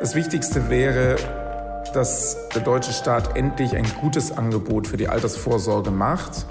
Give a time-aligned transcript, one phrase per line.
[0.00, 1.16] Das Wichtigste wäre,
[1.92, 6.46] dass der deutsche Staat endlich ein gutes Angebot für die Altersvorsorge macht.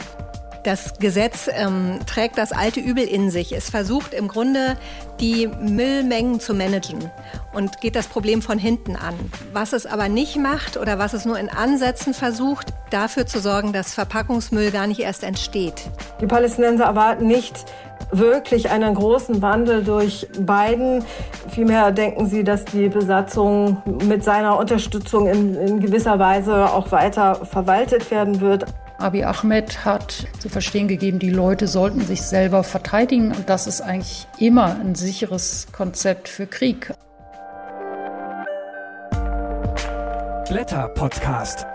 [0.62, 3.52] Das Gesetz ähm, trägt das alte Übel in sich.
[3.54, 4.78] Es versucht im Grunde
[5.20, 7.10] die Müllmengen zu managen
[7.52, 9.16] und geht das Problem von hinten an.
[9.52, 13.74] Was es aber nicht macht oder was es nur in Ansätzen versucht, dafür zu sorgen,
[13.74, 15.90] dass Verpackungsmüll gar nicht erst entsteht.
[16.22, 17.66] Die Palästinenser erwarten nicht,
[18.12, 21.04] wirklich einen großen Wandel durch Biden.
[21.50, 27.36] Vielmehr denken sie, dass die Besatzung mit seiner Unterstützung in, in gewisser Weise auch weiter
[27.46, 28.66] verwaltet werden wird.
[28.98, 33.82] Abiy Ahmed hat zu verstehen gegeben, die Leute sollten sich selber verteidigen und das ist
[33.82, 36.94] eigentlich immer ein sicheres Konzept für Krieg.
[40.50, 41.66] Blätter Podcast.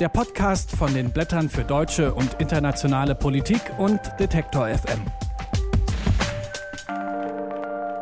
[0.00, 5.04] Der Podcast von den Blättern für deutsche und internationale Politik und Detektor FM.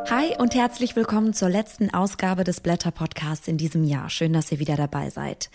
[0.07, 4.11] Hi und herzlich willkommen zur letzten Ausgabe des Blätter Podcasts in diesem Jahr.
[4.11, 5.49] Schön, dass ihr wieder dabei seid.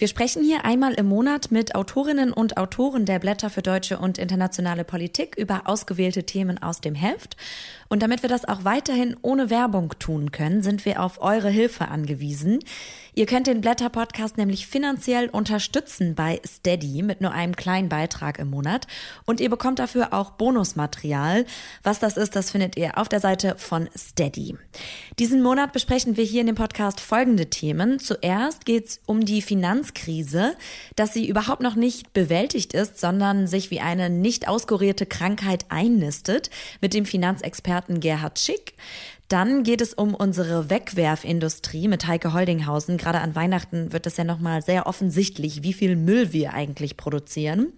[0.00, 4.16] Wir sprechen hier einmal im Monat mit Autorinnen und Autoren der Blätter für deutsche und
[4.16, 7.36] internationale Politik über ausgewählte Themen aus dem Heft.
[7.90, 11.88] Und damit wir das auch weiterhin ohne Werbung tun können, sind wir auf eure Hilfe
[11.88, 12.60] angewiesen.
[13.14, 18.48] Ihr könnt den Blätter-Podcast nämlich finanziell unterstützen bei Steady mit nur einem kleinen Beitrag im
[18.48, 18.86] Monat.
[19.26, 21.44] Und ihr bekommt dafür auch Bonusmaterial.
[21.82, 24.56] Was das ist, das findet ihr auf der Seite von Steady.
[25.18, 27.98] Diesen Monat besprechen wir hier in dem Podcast folgende Themen.
[27.98, 29.42] Zuerst geht es um die
[29.90, 30.56] Finanzkrise,
[30.96, 36.50] dass sie überhaupt noch nicht bewältigt ist, sondern sich wie eine nicht auskurierte Krankheit einnistet
[36.80, 38.74] mit dem Finanzexperten Gerhard Schick.
[39.30, 42.96] Dann geht es um unsere Wegwerfindustrie mit Heike Holdinghausen.
[42.96, 47.72] Gerade an Weihnachten wird es ja nochmal sehr offensichtlich, wie viel Müll wir eigentlich produzieren.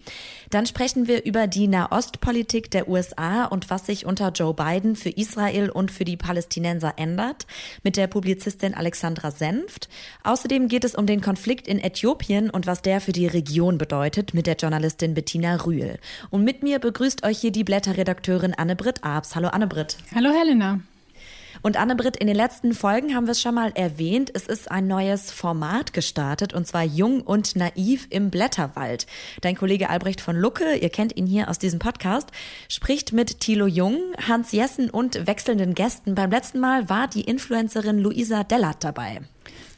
[0.49, 5.11] Dann sprechen wir über die Nahostpolitik der USA und was sich unter Joe Biden für
[5.11, 7.47] Israel und für die Palästinenser ändert
[7.83, 9.91] mit der Publizistin Alexandra Senft.
[10.25, 14.33] Außerdem geht es um den Konflikt in Äthiopien und was der für die Region bedeutet
[14.33, 15.99] mit der Journalistin Bettina Rühl.
[16.31, 19.37] Und mit mir begrüßt euch hier die Blätterredakteurin Anne-Britt Abs.
[19.37, 19.99] Hallo Anne-Britt.
[20.15, 20.81] Hallo Helena.
[21.63, 24.89] Und Anne-Britt, in den letzten Folgen haben wir es schon mal erwähnt, es ist ein
[24.89, 29.07] neues Format gestartet und zwar Jung und Naiv im Blätterwald.
[29.43, 32.31] Dein Kollege Albrecht von Lucke, ihr kennt ihn hier aus diesem Podcast,
[32.69, 33.97] spricht mit Thilo Jung,
[34.27, 36.17] Hans Jessen und wechselnden Gästen.
[36.17, 39.21] Beim letzten Mal war die Influencerin Luisa Dellert dabei.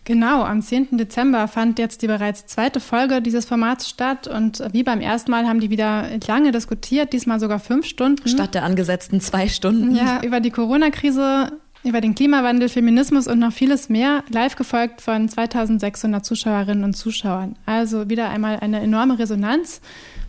[0.04, 0.98] Genau, am 10.
[0.98, 5.46] Dezember fand jetzt die bereits zweite Folge dieses Formats statt und wie beim ersten Mal
[5.46, 8.28] haben die wieder lange diskutiert, diesmal sogar fünf Stunden.
[8.28, 9.94] Statt der angesetzten zwei Stunden.
[9.94, 11.52] Ja, über die Corona-Krise,
[11.84, 17.56] über den Klimawandel, Feminismus und noch vieles mehr, live gefolgt von 2600 Zuschauerinnen und Zuschauern.
[17.66, 19.80] Also wieder einmal eine enorme Resonanz.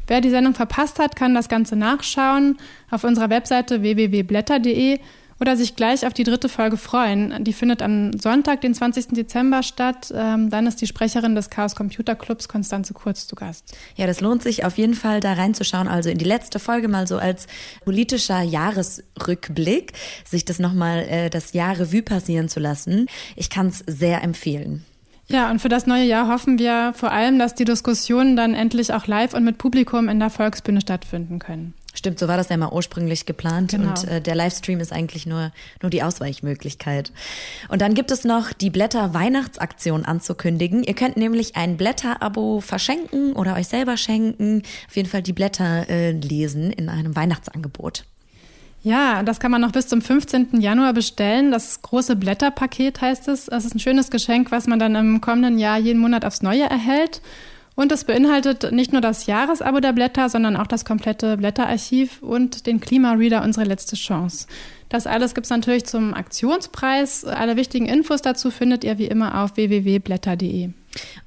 [0.07, 2.57] Wer die Sendung verpasst hat, kann das Ganze nachschauen
[2.91, 4.99] auf unserer Webseite www.blätter.de
[5.39, 7.43] oder sich gleich auf die dritte Folge freuen.
[7.43, 9.07] Die findet am Sonntag, den 20.
[9.09, 10.13] Dezember statt.
[10.15, 13.75] Ähm, dann ist die Sprecherin des Chaos Computer Clubs, Konstanze Kurz, zu Gast.
[13.95, 15.87] Ja, das lohnt sich auf jeden Fall, da reinzuschauen.
[15.87, 17.47] Also in die letzte Folge mal so als
[17.83, 19.93] politischer Jahresrückblick,
[20.25, 23.07] sich das nochmal äh, das Jahr Revue passieren zu lassen.
[23.35, 24.85] Ich kann es sehr empfehlen.
[25.27, 28.93] Ja, und für das neue Jahr hoffen wir vor allem, dass die Diskussionen dann endlich
[28.93, 31.73] auch live und mit Publikum in der Volksbühne stattfinden können.
[31.95, 33.89] Stimmt, so war das ja mal ursprünglich geplant genau.
[33.89, 35.51] und äh, der Livestream ist eigentlich nur,
[35.81, 37.11] nur die Ausweichmöglichkeit.
[37.69, 40.83] Und dann gibt es noch die Blätter-Weihnachtsaktion anzukündigen.
[40.83, 44.61] Ihr könnt nämlich ein Blätter-Abo verschenken oder euch selber schenken.
[44.87, 48.03] Auf jeden Fall die Blätter äh, lesen in einem Weihnachtsangebot.
[48.85, 50.61] Ja, das kann man noch bis zum 15.
[50.61, 51.49] Januar bestellen.
[51.49, 53.47] Das große Blätterpaket heißt es.
[53.47, 56.65] Es ist ein schönes Geschenk, was man dann im kommenden Jahr jeden Monat aufs Neue
[56.65, 57.19] erhält.
[57.75, 62.67] Und es beinhaltet nicht nur das Jahresabo der Blätter, sondern auch das komplette Blätterarchiv und
[62.67, 64.47] den Klimareader Unsere letzte Chance.
[64.87, 67.25] Das alles gibt es natürlich zum Aktionspreis.
[67.25, 70.69] Alle wichtigen Infos dazu findet ihr wie immer auf www.blätter.de.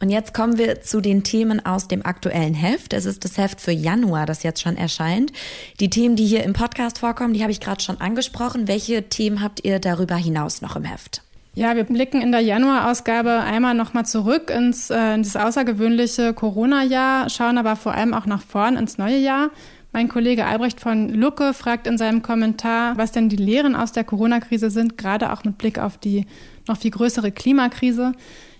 [0.01, 2.95] Und jetzt kommen wir zu den Themen aus dem aktuellen Heft.
[2.95, 5.33] Es ist das Heft für Januar, das jetzt schon erscheint.
[5.81, 8.69] Die Themen, die hier im Podcast vorkommen, die habe ich gerade schon angesprochen.
[8.69, 11.23] Welche Themen habt ihr darüber hinaus noch im Heft?
[11.58, 17.28] Ja, wir blicken in der Januarausgabe einmal nochmal zurück ins äh, in das außergewöhnliche Corona-Jahr,
[17.31, 19.50] schauen aber vor allem auch nach vorn ins neue Jahr.
[19.90, 24.05] Mein Kollege Albrecht von Lucke fragt in seinem Kommentar, was denn die Lehren aus der
[24.05, 26.26] Corona-Krise sind, gerade auch mit Blick auf die
[26.69, 28.12] noch viel größere Klimakrise.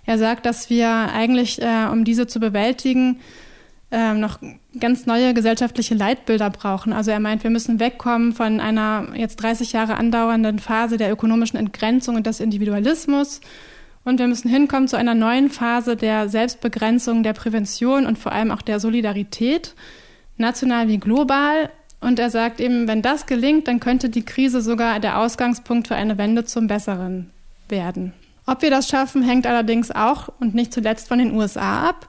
[0.05, 3.21] Er sagt, dass wir eigentlich, äh, um diese zu bewältigen,
[3.91, 4.39] äh, noch
[4.79, 6.93] ganz neue gesellschaftliche Leitbilder brauchen.
[6.93, 11.59] Also er meint, wir müssen wegkommen von einer jetzt 30 Jahre andauernden Phase der ökonomischen
[11.59, 13.41] Entgrenzung und des Individualismus.
[14.05, 18.51] Und wir müssen hinkommen zu einer neuen Phase der Selbstbegrenzung, der Prävention und vor allem
[18.51, 19.75] auch der Solidarität,
[20.37, 21.71] national wie global.
[22.01, 25.97] Und er sagt eben, wenn das gelingt, dann könnte die Krise sogar der Ausgangspunkt für
[25.97, 27.31] eine Wende zum Besseren
[27.69, 28.13] werden.
[28.47, 32.09] Ob wir das schaffen, hängt allerdings auch und nicht zuletzt von den USA ab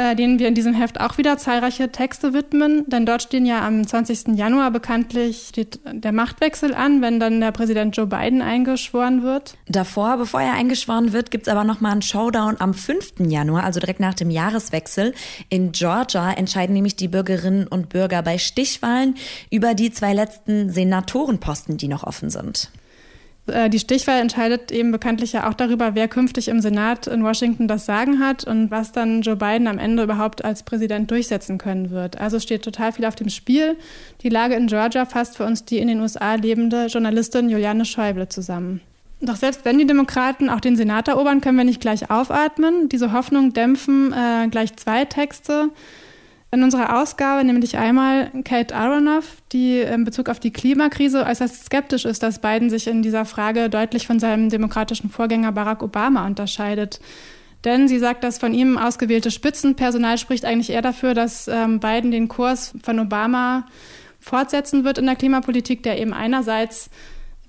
[0.00, 2.88] äh, denen wir in diesem Heft auch wieder zahlreiche Texte widmen.
[2.88, 4.28] Denn dort stehen ja am 20.
[4.34, 5.52] Januar bekanntlich
[5.92, 9.58] der Machtwechsel an, wenn dann der Präsident Joe Biden eingeschworen wird.
[9.68, 13.20] Davor, bevor er eingeschworen wird, gibt es aber noch mal einen Showdown am 5.
[13.28, 15.12] Januar, also direkt nach dem Jahreswechsel.
[15.50, 19.16] In Georgia entscheiden nämlich die Bürgerinnen und Bürger bei Stichwahlen
[19.50, 22.70] über die zwei letzten Senatorenposten, die noch offen sind.
[23.50, 27.68] Äh, die Stichwahl entscheidet eben bekanntlich ja auch darüber, wer künftig im Senat in Washington
[27.68, 31.90] das Sagen hat und was dann Joe Biden am Ende überhaupt als Präsident durchsetzen können
[31.90, 32.20] wird.
[32.20, 33.76] Also steht total viel auf dem Spiel.
[34.22, 38.28] Die Lage in Georgia fasst für uns die in den USA lebende Journalistin Juliane Schäuble
[38.28, 38.80] zusammen.
[39.20, 42.88] Doch selbst wenn die Demokraten auch den Senat erobern, können wir nicht gleich aufatmen.
[42.88, 45.68] Diese Hoffnung dämpfen äh, gleich zwei Texte
[46.52, 52.04] in unserer Ausgabe nämlich einmal Kate Aronoff, die in Bezug auf die Klimakrise äußerst skeptisch
[52.04, 57.00] ist, dass Biden sich in dieser Frage deutlich von seinem demokratischen Vorgänger Barack Obama unterscheidet.
[57.64, 62.10] Denn sie sagt, dass von ihm ausgewählte Spitzenpersonal spricht eigentlich eher dafür, dass ähm, Biden
[62.10, 63.66] den Kurs von Obama
[64.18, 66.90] fortsetzen wird in der Klimapolitik, der eben einerseits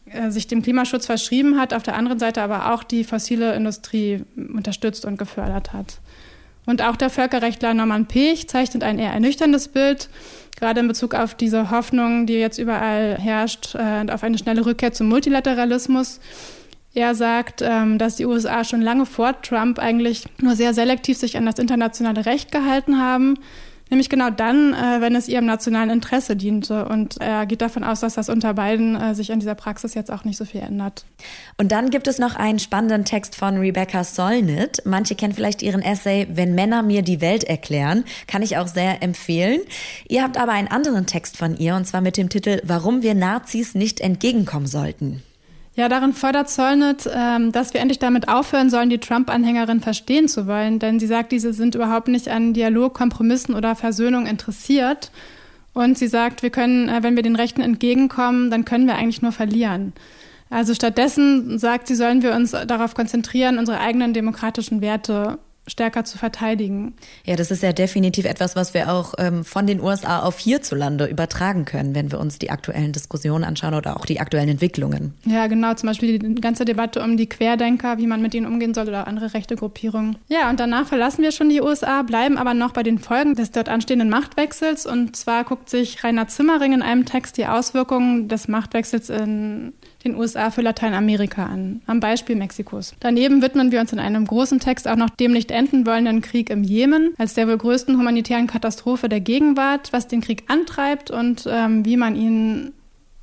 [0.06, 4.24] äh, sich dem Klimaschutz verschrieben hat, auf der anderen Seite aber auch die fossile Industrie
[4.36, 6.00] unterstützt und gefördert hat.
[6.66, 10.10] Und auch der Völkerrechtler Norman Pech zeichnet ein eher ernüchterndes Bild,
[10.60, 14.94] gerade in Bezug auf diese Hoffnung, die jetzt überall herrscht, äh, auf eine schnelle Rückkehr
[14.94, 16.20] zum Multilateralismus.
[16.94, 21.38] Er sagt, ähm, dass die USA schon lange vor Trump eigentlich nur sehr selektiv sich
[21.38, 23.40] an das internationale Recht gehalten haben
[23.92, 26.86] Nämlich genau dann, äh, wenn es ihrem nationalen Interesse diente.
[26.86, 30.10] Und er geht davon aus, dass das unter beiden äh, sich an dieser Praxis jetzt
[30.10, 31.06] auch nicht so viel ändert.
[31.58, 34.82] Und dann gibt es noch einen spannenden Text von Rebecca Solnit.
[34.86, 38.06] Manche kennen vielleicht ihren Essay Wenn Männer mir die Welt erklären.
[38.28, 39.60] Kann ich auch sehr empfehlen.
[40.08, 43.14] Ihr habt aber einen anderen Text von ihr, und zwar mit dem Titel Warum wir
[43.14, 45.22] Nazis nicht entgegenkommen sollten.
[45.82, 50.46] Ja, darin fordert Zollnet, ähm, dass wir endlich damit aufhören sollen, die Trump-Anhängerin verstehen zu
[50.46, 50.78] wollen.
[50.78, 55.10] Denn sie sagt, diese sind überhaupt nicht an Dialog, Kompromissen oder Versöhnung interessiert.
[55.74, 59.24] Und sie sagt, wir können, äh, wenn wir den Rechten entgegenkommen, dann können wir eigentlich
[59.24, 59.94] nur verlieren.
[60.52, 65.40] Also stattdessen sagt sie, sollen wir uns darauf konzentrieren, unsere eigenen demokratischen Werte
[65.72, 66.94] stärker zu verteidigen.
[67.26, 71.06] Ja, das ist ja definitiv etwas, was wir auch ähm, von den USA auf hierzulande
[71.06, 75.14] übertragen können, wenn wir uns die aktuellen Diskussionen anschauen oder auch die aktuellen Entwicklungen.
[75.26, 78.74] Ja, genau, zum Beispiel die ganze Debatte um die Querdenker, wie man mit ihnen umgehen
[78.74, 80.18] soll oder andere rechte Gruppierungen.
[80.28, 83.52] Ja, und danach verlassen wir schon die USA, bleiben aber noch bei den Folgen des
[83.52, 84.86] dort anstehenden Machtwechsels.
[84.86, 89.74] Und zwar guckt sich Rainer Zimmering in einem Text die Auswirkungen des Machtwechsels in
[90.04, 92.96] den USA für Lateinamerika an, am Beispiel Mexikos.
[93.00, 96.50] Daneben widmen wir uns in einem großen Text auch noch dem nicht enden wollenden Krieg
[96.50, 101.48] im Jemen als der wohl größten humanitären Katastrophe der Gegenwart, was den Krieg antreibt und
[101.50, 102.74] ähm, wie man ihn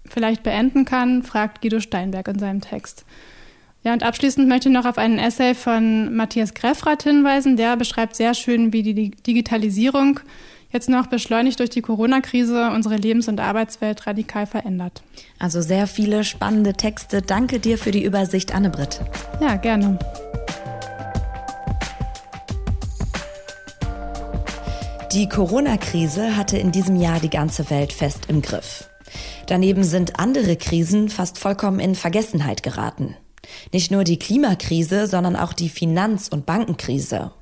[0.05, 3.05] vielleicht beenden kann, fragt Guido Steinberg in seinem Text.
[3.85, 7.57] Ja, und abschließend möchte ich noch auf einen Essay von Matthias Greffrath hinweisen.
[7.57, 10.21] Der beschreibt sehr schön, wie die Digitalisierung
[10.70, 15.03] jetzt noch beschleunigt durch die Corona-Krise unsere Lebens- und Arbeitswelt radikal verändert.
[15.38, 17.23] Also sehr viele spannende Texte.
[17.23, 19.00] Danke dir für die Übersicht, Anne-Britt.
[19.41, 19.99] Ja, gerne.
[25.12, 28.91] Die Corona-Krise hatte in diesem Jahr die ganze Welt fest im Griff.
[29.47, 33.17] Daneben sind andere Krisen fast vollkommen in Vergessenheit geraten.
[33.73, 37.33] Nicht nur die Klimakrise, sondern auch die Finanz- und Bankenkrise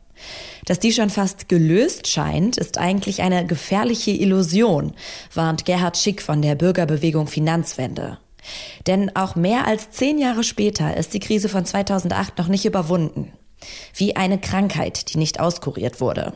[0.65, 4.93] dass die schon fast gelöst scheint, ist eigentlich eine gefährliche Illusion,
[5.35, 8.19] warnt Gerhard Schick von der Bürgerbewegung Finanzwende.
[8.87, 13.33] Denn auch mehr als zehn Jahre später ist die Krise von 2008 noch nicht überwunden.
[13.95, 16.35] Wie eine Krankheit, die nicht auskuriert wurde.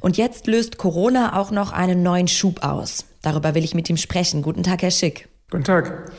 [0.00, 3.04] Und jetzt löst Corona auch noch einen neuen Schub aus.
[3.22, 4.42] Darüber will ich mit ihm sprechen.
[4.42, 5.28] Guten Tag, Herr Schick.
[5.50, 6.12] Guten Tag.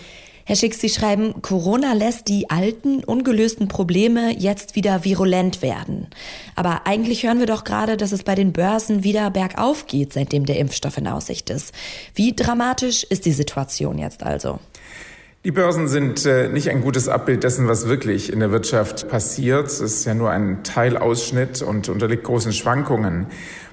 [0.46, 6.08] Herr Schick, Sie schreiben, Corona lässt die alten, ungelösten Probleme jetzt wieder virulent werden.
[6.56, 10.46] Aber eigentlich hören wir doch gerade, dass es bei den Börsen wieder bergauf geht, seitdem
[10.46, 11.74] der Impfstoff in Aussicht ist.
[12.16, 14.60] Wie dramatisch ist die Situation jetzt also?
[15.44, 19.66] Die Börsen sind äh, nicht ein gutes Abbild dessen, was wirklich in der Wirtschaft passiert.
[19.66, 23.26] Es ist ja nur ein Teilausschnitt und unterliegt großen Schwankungen.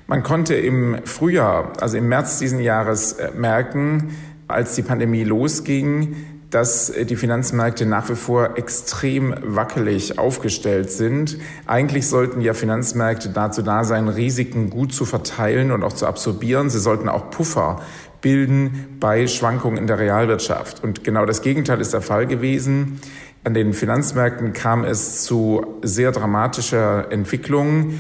[0.07, 6.17] Man konnte im Frühjahr, also im März diesen Jahres, äh, merken, als die Pandemie losging,
[6.51, 11.39] dass äh, die Finanzmärkte nach wie vor extrem wackelig aufgestellt sind.
[11.67, 16.71] Eigentlich sollten ja Finanzmärkte dazu da sein, Risiken gut zu verteilen und auch zu absorbieren.
[16.71, 17.81] Sie sollten auch Puffer
[18.21, 20.83] bilden bei Schwankungen in der Realwirtschaft.
[20.83, 23.01] Und genau das Gegenteil ist der Fall gewesen.
[23.45, 27.95] An den Finanzmärkten kam es zu sehr dramatischer Entwicklung.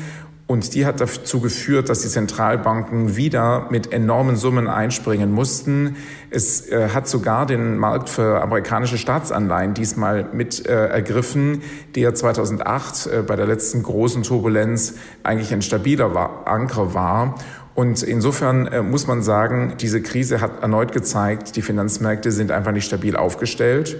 [0.49, 5.97] Und die hat dazu geführt, dass die Zentralbanken wieder mit enormen Summen einspringen mussten.
[6.31, 11.61] Es äh, hat sogar den Markt für amerikanische Staatsanleihen diesmal mit äh, ergriffen,
[11.95, 17.35] der 2008 äh, bei der letzten großen Turbulenz eigentlich ein stabiler war, Anker war.
[17.75, 22.73] Und insofern äh, muss man sagen, diese Krise hat erneut gezeigt, die Finanzmärkte sind einfach
[22.73, 23.99] nicht stabil aufgestellt.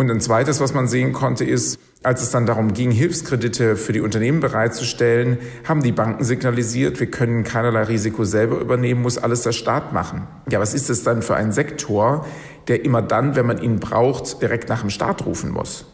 [0.00, 3.92] Und ein zweites, was man sehen konnte, ist, als es dann darum ging, Hilfskredite für
[3.92, 5.36] die Unternehmen bereitzustellen,
[5.68, 10.26] haben die Banken signalisiert, wir können keinerlei Risiko selber übernehmen, muss alles der Staat machen.
[10.50, 12.24] Ja, was ist es dann für ein Sektor,
[12.66, 15.84] der immer dann, wenn man ihn braucht, direkt nach dem Staat rufen muss?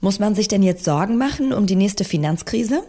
[0.00, 2.84] Muss man sich denn jetzt Sorgen machen um die nächste Finanzkrise?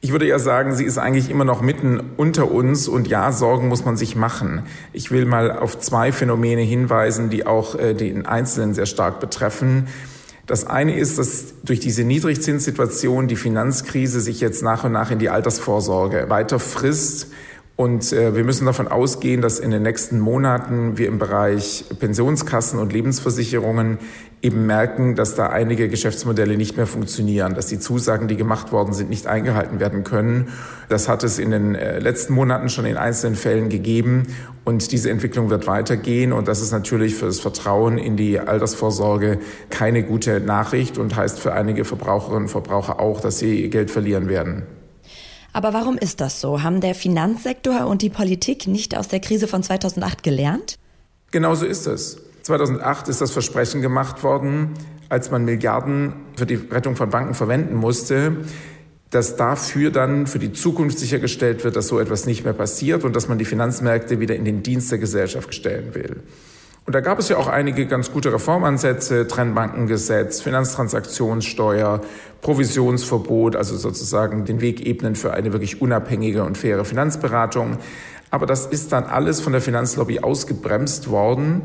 [0.00, 3.66] Ich würde ja sagen, sie ist eigentlich immer noch mitten unter uns und ja, Sorgen
[3.66, 4.62] muss man sich machen.
[4.92, 9.88] Ich will mal auf zwei Phänomene hinweisen, die auch äh, den Einzelnen sehr stark betreffen.
[10.46, 15.18] Das eine ist, dass durch diese Niedrigzinssituation die Finanzkrise sich jetzt nach und nach in
[15.18, 17.32] die Altersvorsorge weiter frisst.
[17.80, 22.80] Und äh, wir müssen davon ausgehen, dass in den nächsten Monaten wir im Bereich Pensionskassen
[22.80, 23.98] und Lebensversicherungen
[24.42, 28.94] eben merken, dass da einige Geschäftsmodelle nicht mehr funktionieren, dass die Zusagen, die gemacht worden
[28.94, 30.48] sind, nicht eingehalten werden können.
[30.88, 34.24] Das hat es in den äh, letzten Monaten schon in einzelnen Fällen gegeben
[34.64, 39.38] und diese Entwicklung wird weitergehen und das ist natürlich für das Vertrauen in die Altersvorsorge
[39.70, 44.28] keine gute Nachricht und heißt für einige Verbraucherinnen und Verbraucher auch, dass sie Geld verlieren
[44.28, 44.64] werden.
[45.52, 46.62] Aber warum ist das so?
[46.62, 50.78] Haben der Finanzsektor und die Politik nicht aus der Krise von 2008 gelernt?
[51.30, 52.20] Genau so ist es.
[52.42, 54.74] 2008 ist das Versprechen gemacht worden,
[55.08, 58.38] als man Milliarden für die Rettung von Banken verwenden musste,
[59.10, 63.16] dass dafür dann für die Zukunft sichergestellt wird, dass so etwas nicht mehr passiert und
[63.16, 66.22] dass man die Finanzmärkte wieder in den Dienst der Gesellschaft stellen will.
[66.88, 72.00] Und da gab es ja auch einige ganz gute Reformansätze, Trennbankengesetz, Finanztransaktionssteuer,
[72.40, 77.76] Provisionsverbot, also sozusagen den Weg ebnen für eine wirklich unabhängige und faire Finanzberatung.
[78.30, 81.60] Aber das ist dann alles von der Finanzlobby ausgebremst worden.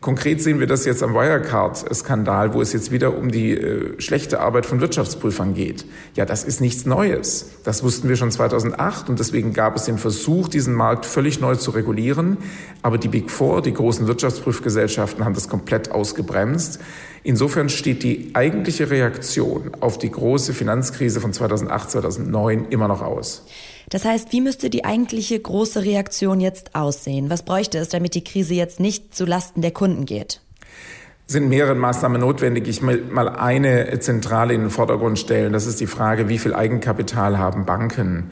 [0.00, 4.38] Konkret sehen wir das jetzt am Wirecard-Skandal, wo es jetzt wieder um die äh, schlechte
[4.38, 5.86] Arbeit von Wirtschaftsprüfern geht.
[6.14, 7.50] Ja, das ist nichts Neues.
[7.64, 11.56] Das wussten wir schon 2008 und deswegen gab es den Versuch, diesen Markt völlig neu
[11.56, 12.36] zu regulieren.
[12.80, 16.78] Aber die Big Four, die großen Wirtschaftsprüfgesellschaften, haben das komplett ausgebremst.
[17.24, 23.44] Insofern steht die eigentliche Reaktion auf die große Finanzkrise von 2008, 2009 immer noch aus.
[23.90, 27.30] Das heißt, wie müsste die eigentliche große Reaktion jetzt aussehen?
[27.30, 30.40] Was bräuchte es, damit die Krise jetzt nicht zu Lasten der Kunden geht?
[31.30, 32.66] sind mehrere Maßnahmen notwendig.
[32.68, 35.52] Ich will mal eine zentrale in den Vordergrund stellen.
[35.52, 38.30] Das ist die Frage, wie viel Eigenkapital haben Banken?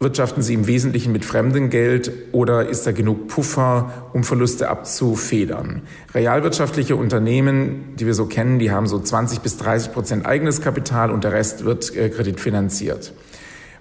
[0.00, 5.82] Wirtschaften sie im Wesentlichen mit fremdem Geld oder ist da genug Puffer, um Verluste abzufedern?
[6.14, 11.10] Realwirtschaftliche Unternehmen, die wir so kennen, die haben so 20 bis 30 Prozent eigenes Kapital
[11.10, 13.12] und der Rest wird äh, kreditfinanziert.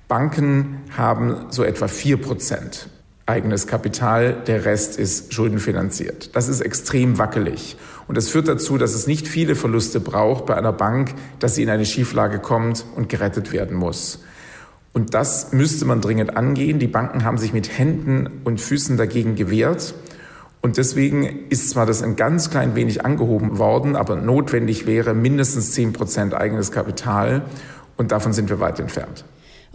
[0.08, 2.90] Banken haben so etwa vier Prozent
[3.28, 6.36] eigenes Kapital, der Rest ist schuldenfinanziert.
[6.36, 7.76] Das ist extrem wackelig.
[8.08, 11.64] Und das führt dazu, dass es nicht viele Verluste braucht bei einer Bank, dass sie
[11.64, 14.20] in eine Schieflage kommt und gerettet werden muss.
[14.94, 16.80] Und das müsste man dringend angehen.
[16.80, 19.94] Die Banken haben sich mit Händen und Füßen dagegen gewehrt.
[20.62, 25.74] Und deswegen ist zwar das ein ganz klein wenig angehoben worden, aber notwendig wäre mindestens
[25.74, 27.44] zehn Prozent eigenes Kapital.
[27.98, 29.26] Und davon sind wir weit entfernt.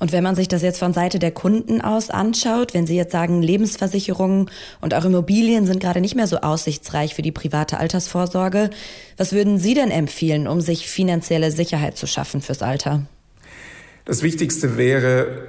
[0.03, 3.13] Und wenn man sich das jetzt von Seite der Kunden aus anschaut, wenn Sie jetzt
[3.13, 8.71] sagen, Lebensversicherungen und auch Immobilien sind gerade nicht mehr so aussichtsreich für die private Altersvorsorge,
[9.17, 13.07] was würden Sie denn empfehlen, um sich finanzielle Sicherheit zu schaffen fürs Alter?
[14.05, 15.45] Das Wichtigste wäre,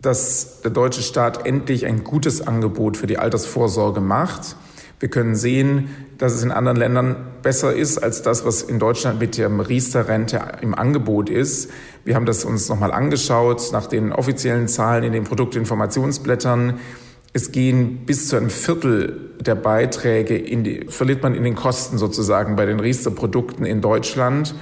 [0.00, 4.56] dass der deutsche Staat endlich ein gutes Angebot für die Altersvorsorge macht.
[4.98, 9.20] Wir können sehen, dass es in anderen Ländern besser ist als das, was in Deutschland
[9.20, 11.70] mit der Riester-Rente im Angebot ist.
[12.04, 16.80] Wir haben das uns nochmal angeschaut nach den offiziellen Zahlen in den Produktinformationsblättern.
[17.32, 21.96] Es gehen bis zu einem Viertel der Beiträge in die, verliert man in den Kosten
[21.96, 24.54] sozusagen bei den Riester-Produkten in Deutschland.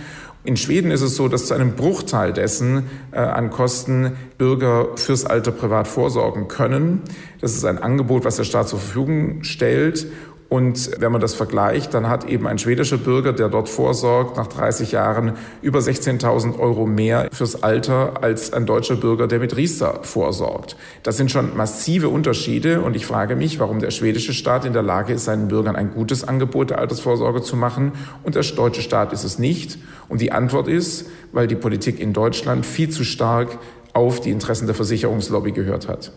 [0.44, 5.24] In Schweden ist es so, dass zu einem Bruchteil dessen äh, an Kosten Bürger fürs
[5.24, 7.02] Alter privat vorsorgen können.
[7.40, 10.06] Das ist ein Angebot, was der Staat zur Verfügung stellt.
[10.52, 14.48] Und wenn man das vergleicht, dann hat eben ein schwedischer Bürger, der dort vorsorgt, nach
[14.48, 15.32] 30 Jahren
[15.62, 20.76] über 16.000 Euro mehr fürs Alter als ein deutscher Bürger, der mit Riester vorsorgt.
[21.04, 22.82] Das sind schon massive Unterschiede.
[22.82, 25.94] Und ich frage mich, warum der schwedische Staat in der Lage ist, seinen Bürgern ein
[25.94, 27.92] gutes Angebot der Altersvorsorge zu machen
[28.22, 29.78] und der deutsche Staat ist es nicht.
[30.10, 33.56] Und die Antwort ist, weil die Politik in Deutschland viel zu stark
[33.94, 36.12] auf die Interessen der Versicherungslobby gehört hat.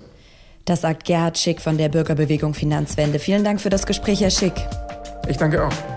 [0.66, 3.20] Das sagt Gerhard Schick von der Bürgerbewegung Finanzwende.
[3.20, 4.54] Vielen Dank für das Gespräch, Herr Schick.
[5.28, 5.95] Ich danke auch.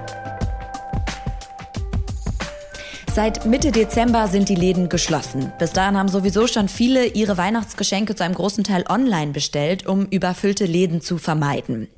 [3.19, 5.53] Seit Mitte Dezember sind die Läden geschlossen.
[5.59, 10.07] Bis dahin haben sowieso schon viele ihre Weihnachtsgeschenke zu einem großen Teil online bestellt, um
[10.07, 11.89] überfüllte Läden zu vermeiden.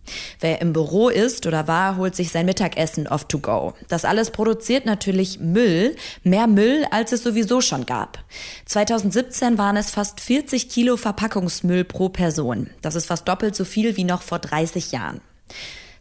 [0.41, 3.75] Wer im Büro ist oder war, holt sich sein Mittagessen off to go.
[3.89, 8.25] Das alles produziert natürlich Müll, mehr Müll, als es sowieso schon gab.
[8.65, 12.71] 2017 waren es fast 40 Kilo Verpackungsmüll pro Person.
[12.81, 15.21] Das ist fast doppelt so viel wie noch vor 30 Jahren.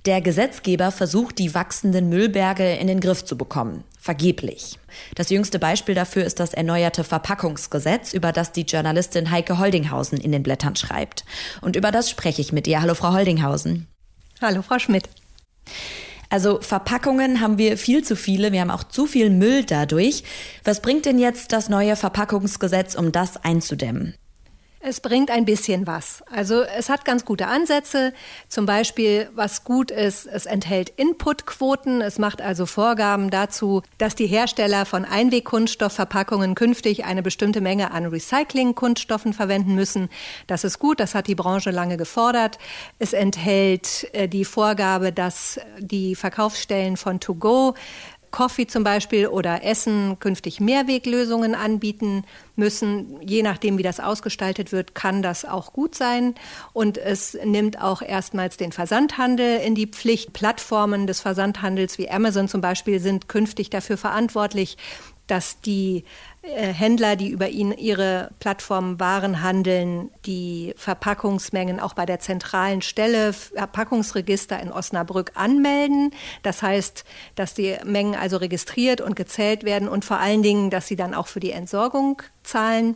[0.09, 3.83] Der Gesetzgeber versucht, die wachsenden Müllberge in den Griff zu bekommen.
[3.99, 4.79] Vergeblich.
[5.13, 10.31] Das jüngste Beispiel dafür ist das erneuerte Verpackungsgesetz, über das die Journalistin Heike Holdinghausen in
[10.31, 11.25] den Blättern schreibt.
[11.61, 12.81] Und über das spreche ich mit ihr.
[12.81, 13.85] Hallo, Frau Holdinghausen.
[14.41, 15.07] Hallo, Frau Schmidt.
[16.31, 20.23] Also Verpackungen haben wir viel zu viele, wir haben auch zu viel Müll dadurch.
[20.63, 24.15] Was bringt denn jetzt das neue Verpackungsgesetz, um das einzudämmen?
[24.81, 26.23] Es bringt ein bisschen was.
[26.31, 28.13] Also es hat ganz gute Ansätze.
[28.47, 31.99] Zum Beispiel, was gut ist, es enthält Inputquoten.
[31.99, 38.05] Es macht also Vorgaben dazu, dass die Hersteller von Einwegkunststoffverpackungen künftig eine bestimmte Menge an
[38.05, 40.07] Recyclingkunststoffen verwenden müssen.
[40.47, 41.01] Das ist gut.
[41.01, 42.57] Das hat die Branche lange gefordert.
[42.99, 47.75] Es enthält äh, die Vorgabe, dass die Verkaufsstellen von To Go
[48.31, 52.23] Coffee zum Beispiel oder Essen künftig Mehrweglösungen anbieten
[52.55, 53.19] müssen.
[53.21, 56.35] Je nachdem, wie das ausgestaltet wird, kann das auch gut sein.
[56.73, 60.33] Und es nimmt auch erstmals den Versandhandel in die Pflicht.
[60.33, 64.77] Plattformen des Versandhandels wie Amazon zum Beispiel sind künftig dafür verantwortlich,
[65.29, 66.03] dass die
[66.41, 72.81] äh, Händler, die über ihn ihre Plattformen Waren handeln, die Verpackungsmengen auch bei der zentralen
[72.81, 76.11] Stelle Verpackungsregister in Osnabrück anmelden.
[76.41, 77.03] Das heißt,
[77.35, 81.13] dass die Mengen also registriert und gezählt werden und vor allen Dingen, dass sie dann
[81.13, 82.95] auch für die Entsorgung zahlen.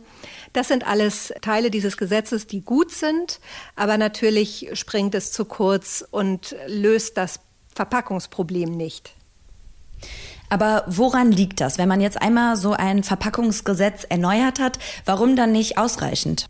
[0.52, 3.40] Das sind alles Teile dieses Gesetzes, die gut sind,
[3.76, 7.40] aber natürlich springt es zu kurz und löst das
[7.74, 9.14] Verpackungsproblem nicht.
[10.54, 11.78] Aber woran liegt das?
[11.78, 16.46] Wenn man jetzt einmal so ein Verpackungsgesetz erneuert hat, warum dann nicht ausreichend?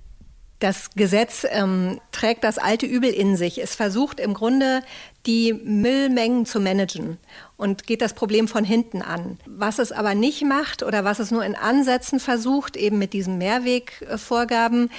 [0.59, 3.63] Das Gesetz ähm, trägt das alte Übel in sich.
[3.63, 4.83] Es versucht im Grunde
[5.25, 7.17] die Müllmengen zu managen
[7.57, 9.39] und geht das Problem von hinten an.
[9.47, 13.39] Was es aber nicht macht oder was es nur in Ansätzen versucht, eben mit diesen
[13.39, 14.91] Mehrwegvorgaben,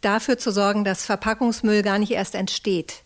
[0.00, 3.03] dafür zu sorgen, dass Verpackungsmüll gar nicht erst entsteht.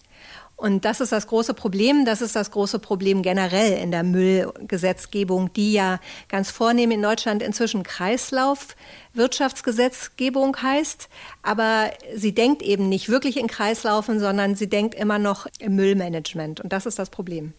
[0.59, 2.05] Und das ist das große Problem.
[2.05, 7.45] Das ist das große Problem generell in der Müllgesetzgebung, die ja ganz vornehm in Deutschland
[7.45, 11.09] inzwischen Kreislaufwirtschaftsgesetzgebung heißt.
[11.45, 16.61] Aber sie denkt eben nicht wirklich in Kreislaufen, sondern sie denkt immer noch im Müllmanagement.
[16.61, 17.53] Und das ist das Problem.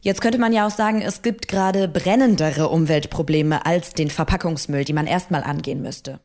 [0.00, 4.92] Jetzt könnte man ja auch sagen, es gibt gerade brennendere Umweltprobleme als den Verpackungsmüll, die
[4.92, 6.20] man erstmal angehen müsste.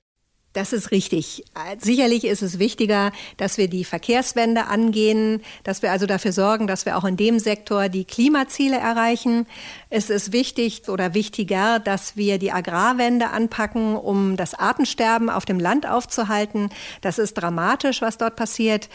[0.55, 1.43] Das ist richtig.
[1.79, 6.85] Sicherlich ist es wichtiger, dass wir die Verkehrswende angehen, dass wir also dafür sorgen, dass
[6.85, 9.47] wir auch in dem Sektor die Klimaziele erreichen.
[9.89, 15.59] Es ist wichtig oder wichtiger, dass wir die Agrarwende anpacken, um das Artensterben auf dem
[15.59, 16.69] Land aufzuhalten.
[17.01, 18.87] Das ist dramatisch, was dort passiert.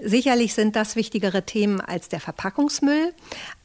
[0.00, 3.12] Sicherlich sind das wichtigere Themen als der Verpackungsmüll.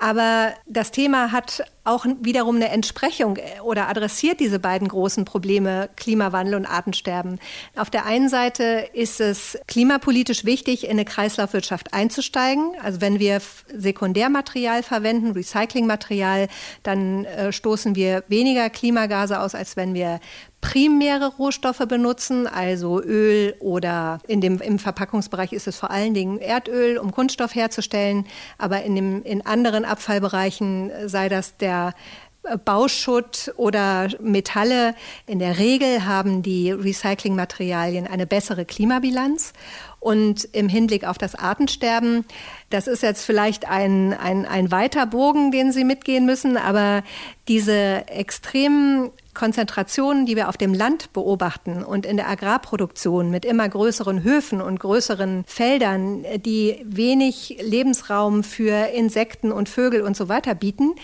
[0.04, 5.90] Aber das Thema hat auch wiederum eine Entsprechung äh, oder adressiert diese beiden großen Probleme
[5.96, 7.40] Klimawandel und Artensterben.
[7.78, 12.74] Auf der einen Seite ist es klimapolitisch wichtig, in eine Kreislaufwirtschaft einzusteigen.
[12.84, 13.42] Also wenn wir
[13.74, 16.50] Sekundärmaterial verwenden, Recyclingmaterial,
[16.84, 20.20] dann äh, stoßen wir weniger Klimagase aus, als wenn wir
[20.64, 26.40] primäre Rohstoffe benutzen, also Öl oder in dem, im Verpackungsbereich ist es vor allen Dingen
[26.40, 28.26] Erdöl, um Kunststoff herzustellen.
[28.58, 31.94] Aber in, dem, in anderen Abfallbereichen sei das der
[32.66, 34.96] Bauschutt oder Metalle.
[35.26, 39.54] In der Regel haben die Recyclingmaterialien eine bessere Klimabilanz.
[40.00, 42.26] Und im Hinblick auf das Artensterben,
[42.70, 47.04] das ist jetzt vielleicht ein, ein, ein weiter Bogen, den Sie mitgehen müssen, aber
[47.48, 53.68] diese extremen Konzentrationen, die wir auf dem Land beobachten und in der Agrarproduktion mit immer
[53.68, 60.54] größeren Höfen und größeren Feldern, die wenig Lebensraum für Insekten und Vögel und so weiter
[60.54, 60.96] bieten,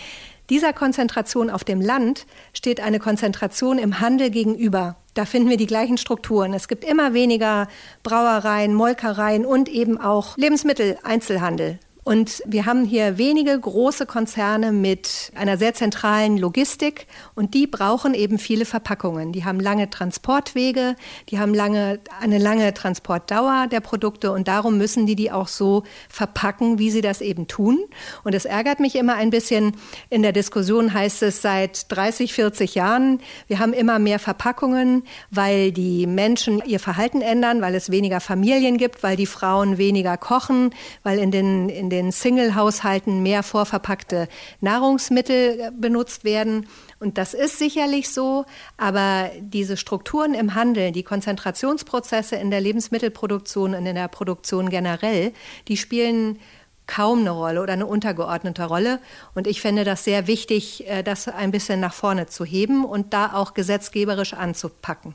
[0.50, 4.96] dieser Konzentration auf dem Land steht eine Konzentration im Handel gegenüber.
[5.14, 6.52] Da finden wir die gleichen Strukturen.
[6.52, 7.68] Es gibt immer weniger
[8.02, 11.78] Brauereien, Molkereien und eben auch Lebensmitteleinzelhandel.
[12.10, 18.14] Und wir haben hier wenige große Konzerne mit einer sehr zentralen Logistik und die brauchen
[18.14, 19.30] eben viele Verpackungen.
[19.30, 20.96] Die haben lange Transportwege,
[21.28, 25.84] die haben lange, eine lange Transportdauer der Produkte und darum müssen die die auch so
[26.08, 27.78] verpacken, wie sie das eben tun.
[28.24, 29.76] Und es ärgert mich immer ein bisschen.
[30.08, 35.70] In der Diskussion heißt es seit 30, 40 Jahren, wir haben immer mehr Verpackungen, weil
[35.70, 40.74] die Menschen ihr Verhalten ändern, weil es weniger Familien gibt, weil die Frauen weniger kochen,
[41.04, 44.28] weil in den, in den den Single-Haushalten mehr vorverpackte
[44.60, 46.66] Nahrungsmittel benutzt werden.
[46.98, 53.74] Und das ist sicherlich so, aber diese Strukturen im Handel, die Konzentrationsprozesse in der Lebensmittelproduktion
[53.74, 55.32] und in der Produktion generell,
[55.68, 56.38] die spielen
[56.86, 58.98] kaum eine Rolle oder eine untergeordnete Rolle.
[59.34, 63.12] Und ich fände das sehr wichtig, äh, das ein bisschen nach vorne zu heben und
[63.12, 65.14] da auch gesetzgeberisch anzupacken.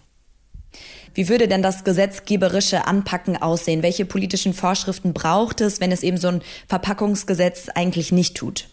[1.14, 3.84] Wie würde denn das gesetzgeberische Anpacken aussehen?
[3.84, 8.68] Welche politischen Vorschriften braucht es, wenn es eben so ein Verpackungsgesetz eigentlich nicht tut?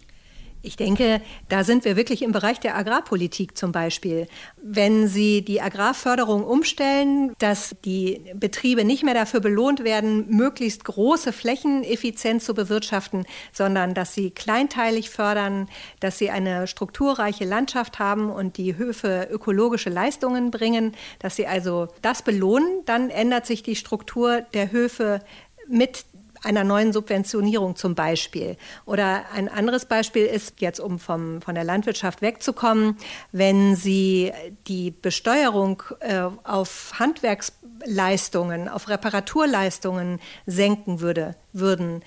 [0.65, 4.29] Ich denke, da sind wir wirklich im Bereich der Agrarpolitik zum Beispiel.
[4.63, 11.33] Wenn Sie die Agrarförderung umstellen, dass die Betriebe nicht mehr dafür belohnt werden, möglichst große
[11.33, 18.31] Flächen effizient zu bewirtschaften, sondern dass sie kleinteilig fördern, dass sie eine strukturreiche Landschaft haben
[18.31, 23.77] und die Höfe ökologische Leistungen bringen, dass sie also das belohnen, dann ändert sich die
[23.77, 25.21] Struktur der Höfe
[25.69, 26.05] mit
[26.43, 28.57] einer neuen Subventionierung zum Beispiel.
[28.85, 32.97] Oder ein anderes Beispiel ist jetzt, um vom, von der Landwirtschaft wegzukommen,
[33.31, 34.33] wenn Sie
[34.67, 42.03] die Besteuerung äh, auf Handwerksleistungen, auf Reparaturleistungen senken würde, würden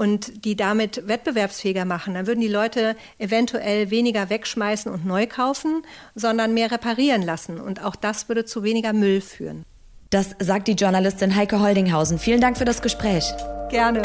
[0.00, 5.82] und die damit wettbewerbsfähiger machen, dann würden die Leute eventuell weniger wegschmeißen und neu kaufen,
[6.14, 7.60] sondern mehr reparieren lassen.
[7.60, 9.66] Und auch das würde zu weniger Müll führen.
[10.08, 12.18] Das sagt die Journalistin Heike Holdinghausen.
[12.18, 13.30] Vielen Dank für das Gespräch.
[13.70, 14.02] Gerne.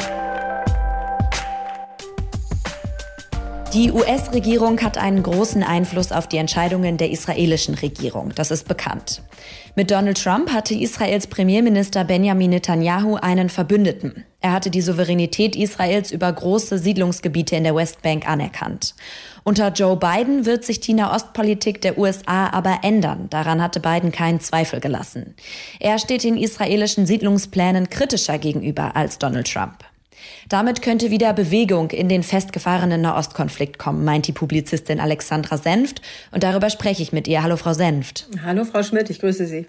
[3.73, 8.32] Die US-Regierung hat einen großen Einfluss auf die Entscheidungen der israelischen Regierung.
[8.36, 9.21] Das ist bekannt.
[9.75, 14.23] Mit Donald Trump hatte Israels Premierminister Benjamin Netanyahu einen Verbündeten.
[14.39, 18.95] Er hatte die Souveränität Israels über große Siedlungsgebiete in der Westbank anerkannt.
[19.47, 23.27] Unter Joe Biden wird sich die Nahostpolitik der USA aber ändern.
[23.29, 25.36] Daran hatte Biden keinen Zweifel gelassen.
[25.79, 29.84] Er steht den israelischen Siedlungsplänen kritischer gegenüber als Donald Trump.
[30.49, 36.01] Damit könnte wieder Bewegung in den festgefahrenen Nahostkonflikt kommen, meint die Publizistin Alexandra Senft.
[36.31, 37.43] Und darüber spreche ich mit ihr.
[37.43, 38.27] Hallo, Frau Senft.
[38.43, 39.67] Hallo, Frau Schmidt, ich grüße Sie.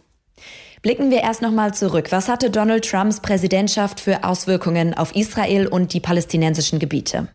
[0.81, 2.13] Blicken wir erst nochmal zurück.
[2.13, 7.29] Was hatte Donald Trumps Präsidentschaft für Auswirkungen auf Israel und die palästinensischen Gebiete?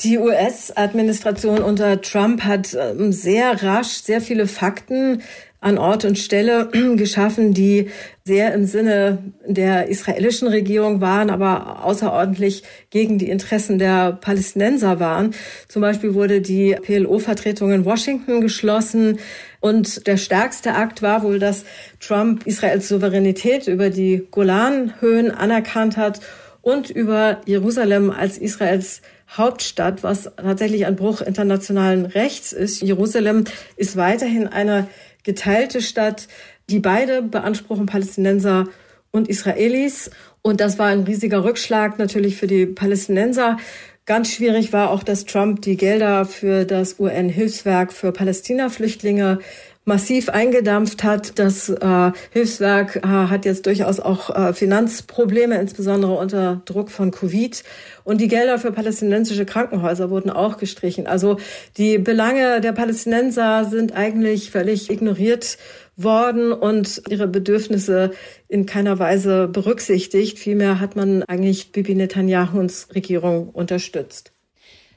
[0.00, 5.22] Die US-Administration unter Trump hat ähm, sehr rasch sehr viele Fakten
[5.58, 7.88] an Ort und Stelle geschaffen, die
[8.24, 15.34] sehr im Sinne der israelischen Regierung waren, aber außerordentlich gegen die Interessen der Palästinenser waren.
[15.66, 19.18] Zum Beispiel wurde die PLO-Vertretung in Washington geschlossen.
[19.60, 21.64] Und der stärkste Akt war wohl, dass
[22.00, 26.20] Trump Israels Souveränität über die Golanhöhen anerkannt hat
[26.60, 32.82] und über Jerusalem als Israels Hauptstadt, was tatsächlich ein Bruch internationalen Rechts ist.
[32.82, 33.44] Jerusalem
[33.76, 34.88] ist weiterhin eine
[35.24, 36.28] geteilte Stadt,
[36.70, 38.68] die beide beanspruchen Palästinenser
[39.10, 40.10] und Israelis.
[40.42, 43.56] Und das war ein riesiger Rückschlag natürlich für die Palästinenser.
[44.04, 49.40] Ganz schwierig war auch, dass Trump die Gelder für das UN-Hilfswerk für Palästina-Flüchtlinge
[49.86, 51.38] massiv eingedampft hat.
[51.38, 57.62] Das äh, Hilfswerk äh, hat jetzt durchaus auch äh, Finanzprobleme, insbesondere unter Druck von Covid.
[58.04, 61.06] Und die Gelder für palästinensische Krankenhäuser wurden auch gestrichen.
[61.06, 61.38] Also
[61.76, 65.56] die Belange der Palästinenser sind eigentlich völlig ignoriert
[65.96, 68.10] worden und ihre Bedürfnisse
[68.48, 70.38] in keiner Weise berücksichtigt.
[70.38, 74.35] Vielmehr hat man eigentlich Bibi Netanyahuns Regierung unterstützt.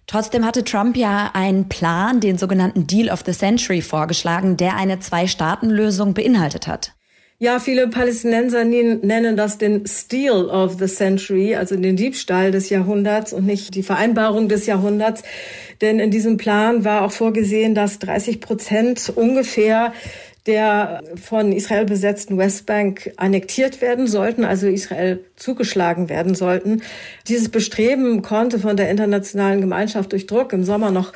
[0.10, 5.00] Trotzdem hatte Trump ja einen Plan, den sogenannten Deal of the Century, vorgeschlagen, der eine
[5.00, 6.94] Zwei-Staaten-Lösung beinhaltet hat.
[7.38, 13.34] Ja, viele Palästinenser nennen das den Steal of the Century, also den Diebstahl des Jahrhunderts
[13.34, 15.22] und nicht die Vereinbarung des Jahrhunderts.
[15.80, 19.94] Denn in diesem Plan war auch vorgesehen, dass 30 Prozent ungefähr
[20.46, 26.82] der von Israel besetzten Westbank annektiert werden sollten, also Israel zugeschlagen werden sollten.
[27.28, 31.14] Dieses Bestreben konnte von der internationalen Gemeinschaft durch Druck im Sommer noch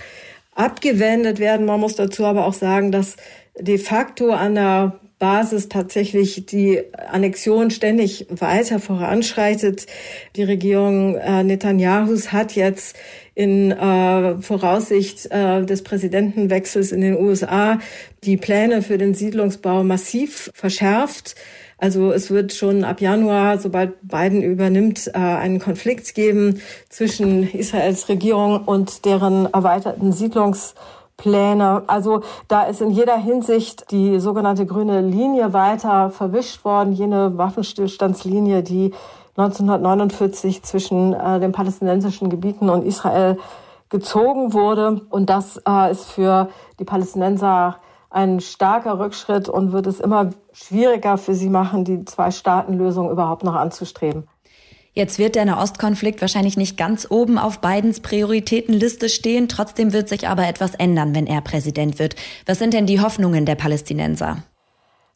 [0.55, 1.65] abgewendet werden.
[1.65, 3.15] Man muss dazu aber auch sagen, dass
[3.59, 9.87] de facto an der Basis tatsächlich die Annexion ständig weiter voranschreitet.
[10.35, 12.97] Die Regierung äh, Netanyahus hat jetzt
[13.35, 17.79] in äh, Voraussicht äh, des Präsidentenwechsels in den USA
[18.23, 21.35] die Pläne für den Siedlungsbau massiv verschärft.
[21.77, 28.07] Also es wird schon ab Januar, sobald Biden übernimmt, äh, einen Konflikt geben zwischen Israels
[28.07, 31.83] Regierung und deren erweiterten Siedlungspläne.
[31.87, 38.61] Also da ist in jeder Hinsicht die sogenannte grüne Linie weiter verwischt worden, jene Waffenstillstandslinie,
[38.61, 38.91] die
[39.35, 43.37] 1949 zwischen äh, den palästinensischen Gebieten und Israel
[43.89, 45.01] gezogen wurde.
[45.09, 47.77] Und das äh, ist für die Palästinenser
[48.09, 53.55] ein starker Rückschritt und wird es immer schwieriger für sie machen, die Zwei-Staaten-Lösung überhaupt noch
[53.55, 54.27] anzustreben.
[54.95, 59.49] Jetzt wird der Nahostkonflikt wahrscheinlich nicht ganz oben auf Bidens Prioritätenliste stehen.
[59.49, 62.15] Trotzdem wird sich aber etwas ändern, wenn er Präsident wird.
[62.45, 64.43] Was sind denn die Hoffnungen der Palästinenser?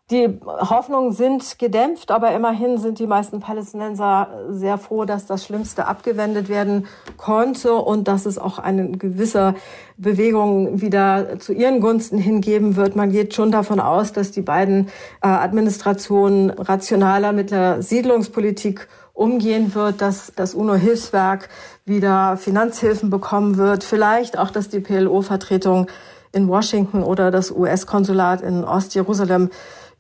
[0.10, 5.86] Die Hoffnungen sind gedämpft, aber immerhin sind die meisten Palästinenser sehr froh, dass das Schlimmste
[5.86, 9.54] abgewendet werden konnte und dass es auch eine gewisse
[9.98, 12.96] Bewegung wieder zu ihren Gunsten hingeben wird.
[12.96, 14.88] Man geht schon davon aus, dass die beiden
[15.22, 21.50] äh, Administrationen rationaler mit der Siedlungspolitik umgehen wird, dass das UNO-Hilfswerk
[21.84, 25.88] wieder Finanzhilfen bekommen wird, vielleicht auch, dass die PLO-Vertretung
[26.32, 29.50] in Washington oder das US-Konsulat in Ostjerusalem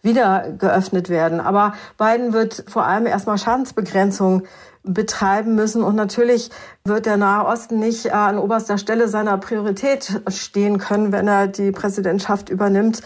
[0.01, 1.39] wieder geöffnet werden.
[1.39, 4.43] Aber Biden wird vor allem erstmal Schadensbegrenzung
[4.83, 5.83] betreiben müssen.
[5.83, 6.49] Und natürlich
[6.83, 11.47] wird der Nahe Osten nicht äh, an oberster Stelle seiner Priorität stehen können, wenn er
[11.47, 13.01] die Präsidentschaft übernimmt,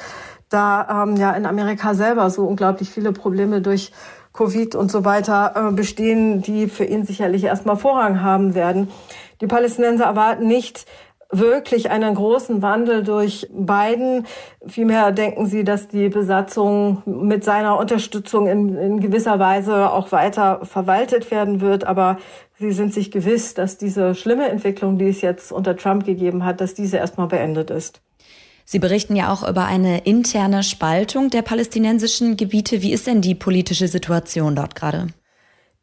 [0.50, 3.92] da ähm, ja in Amerika selber so unglaublich viele Probleme durch
[4.34, 8.90] Covid und so weiter äh, bestehen, die für ihn sicherlich erstmal Vorrang haben werden.
[9.42, 10.86] Die Palästinenser erwarten nicht,
[11.32, 14.26] wirklich einen großen Wandel durch Biden.
[14.66, 20.60] Vielmehr denken sie, dass die Besatzung mit seiner Unterstützung in, in, gewisser Weise auch weiter
[20.64, 21.86] verwaltet werden wird.
[21.86, 22.18] Aber
[22.60, 26.62] sie sind sich gewiss, dass diese schlimme Entwicklung, die es jetzt unter Trump gegeben hat,
[26.62, 28.02] dass diese erstmal beendet ist.
[28.66, 32.82] Sie berichten ja auch über eine interne Spaltung der palästinensischen Gebiete.
[32.82, 35.08] Wie ist denn die politische Situation dort gerade?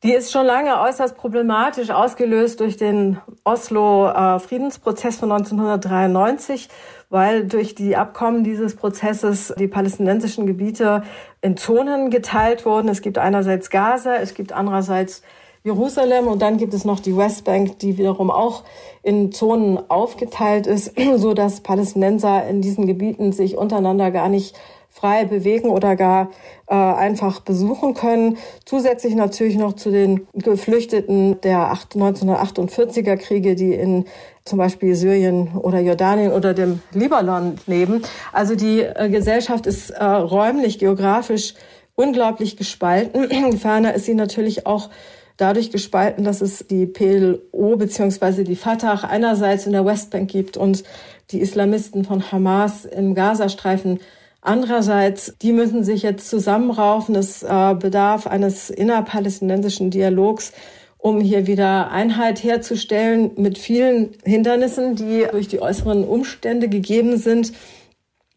[0.05, 6.69] Die ist schon lange äußerst problematisch, ausgelöst durch den Oslo-Friedensprozess von 1993,
[7.11, 11.03] weil durch die Abkommen dieses Prozesses die palästinensischen Gebiete
[11.41, 12.89] in Zonen geteilt wurden.
[12.89, 15.23] Es gibt einerseits Gaza, es gibt andererseits
[15.65, 18.63] Jerusalem und dann gibt es noch die Westbank, die wiederum auch
[19.03, 24.57] in Zonen aufgeteilt ist, so dass Palästinenser in diesen Gebieten sich untereinander gar nicht
[24.99, 26.31] frei bewegen oder gar
[26.67, 28.39] äh, einfach besuchen können.
[28.65, 34.07] Zusätzlich natürlich noch zu den Geflüchteten der 1948er Kriege, die in
[34.45, 38.03] zum Beispiel Syrien oder Jordanien oder dem Libanon leben.
[38.33, 41.55] Also die äh, Gesellschaft ist äh, räumlich, geografisch
[41.95, 43.59] unglaublich gespalten.
[43.59, 44.91] Ferner ist sie natürlich auch
[45.37, 50.83] dadurch gespalten, dass es die PLO beziehungsweise die Fatah einerseits in der Westbank gibt und
[51.31, 54.01] die Islamisten von Hamas im Gazastreifen
[54.41, 57.15] Andererseits, die müssen sich jetzt zusammenraufen.
[57.17, 60.53] Es äh, bedarf eines innerpalästinensischen Dialogs,
[60.97, 67.53] um hier wieder Einheit herzustellen mit vielen Hindernissen, die durch die äußeren Umstände gegeben sind.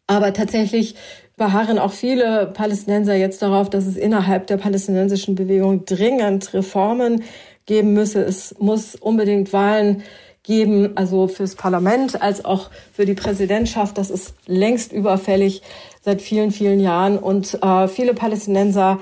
[0.06, 0.96] Aber tatsächlich
[1.36, 7.22] beharren auch viele Palästinenser jetzt darauf, dass es innerhalb der palästinensischen Bewegung dringend Reformen
[7.66, 8.22] geben müsse.
[8.22, 10.02] Es muss unbedingt Wahlen
[10.42, 13.96] geben, also fürs Parlament als auch für die Präsidentschaft.
[13.96, 15.62] Das ist längst überfällig
[16.02, 17.18] seit vielen, vielen Jahren.
[17.18, 18.98] Und äh, viele Palästinenser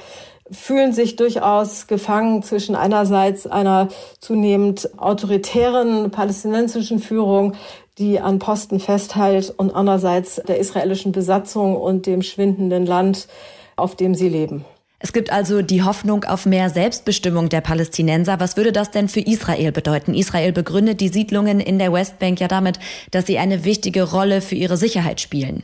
[0.51, 7.55] fühlen sich durchaus gefangen zwischen einerseits einer zunehmend autoritären palästinensischen Führung,
[7.99, 13.29] die an Posten festhält, und andererseits der israelischen Besatzung und dem schwindenden Land,
[13.77, 14.65] auf dem sie leben.
[15.03, 18.39] Es gibt also die Hoffnung auf mehr Selbstbestimmung der Palästinenser.
[18.39, 20.13] Was würde das denn für Israel bedeuten?
[20.13, 22.79] Israel begründet die Siedlungen in der Westbank ja damit,
[23.11, 25.63] dass sie eine wichtige Rolle für ihre Sicherheit spielen.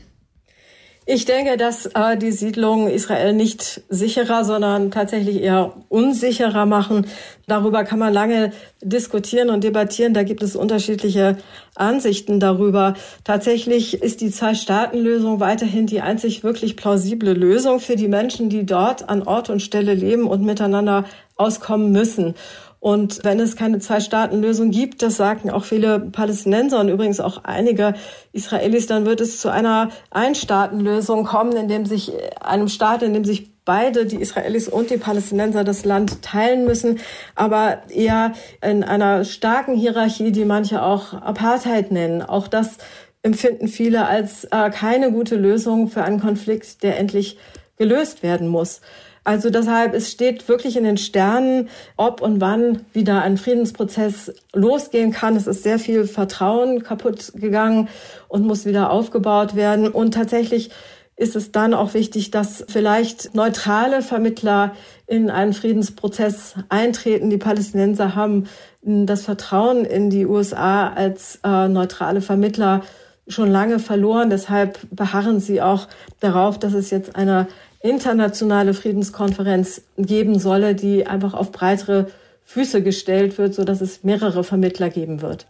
[1.09, 7.07] Ich denke, dass äh, die Siedlungen Israel nicht sicherer, sondern tatsächlich eher unsicherer machen.
[7.47, 10.15] Darüber kann man lange diskutieren und debattieren.
[10.15, 11.37] Da gibt es unterschiedliche
[11.77, 12.95] Ansichten darüber.
[13.23, 19.09] Tatsächlich ist die Zwei-Staaten-Lösung weiterhin die einzig wirklich plausible Lösung für die Menschen, die dort
[19.09, 21.05] an Ort und Stelle leben und miteinander
[21.37, 22.35] auskommen müssen.
[22.81, 27.95] Und wenn es keine Zwei-Staaten-Lösung gibt, das sagten auch viele Palästinenser und übrigens auch einige
[28.33, 33.25] Israelis, dann wird es zu einer Ein-Staaten-Lösung kommen, in dem sich einem Staat, in dem
[33.25, 37.01] sich beide, die Israelis und die Palästinenser, das Land teilen müssen,
[37.35, 42.23] aber eher in einer starken Hierarchie, die manche auch Apartheid nennen.
[42.23, 42.79] Auch das
[43.23, 47.39] empfinden viele als äh, keine gute Lösung für einen Konflikt, der endlich
[47.77, 48.81] gelöst werden muss.
[49.27, 55.11] Also deshalb, es steht wirklich in den Sternen, ob und wann wieder ein Friedensprozess losgehen
[55.11, 55.35] kann.
[55.35, 57.89] Es ist sehr viel Vertrauen kaputt gegangen
[58.29, 59.89] und muss wieder aufgebaut werden.
[59.89, 60.71] Und tatsächlich
[61.17, 64.77] ist es dann auch wichtig, dass vielleicht neutrale Vermittler
[65.09, 67.29] in einen Friedensprozess eintreten.
[67.29, 68.45] Die Palästinenser haben
[68.83, 72.83] das Vertrauen in die USA als äh, neutrale Vermittler
[73.27, 74.31] schon lange verloren.
[74.31, 75.89] Deshalb beharren sie auch
[76.21, 77.49] darauf, dass es jetzt eine
[77.87, 82.07] internationale Friedenskonferenz geben solle, die einfach auf breitere
[82.43, 85.47] Füße gestellt wird, sodass es mehrere Vermittler geben wird.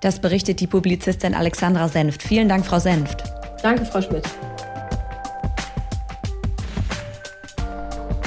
[0.00, 2.22] Das berichtet die Publizistin Alexandra Senft.
[2.22, 3.24] Vielen Dank, Frau Senft.
[3.62, 4.24] Danke, Frau Schmidt.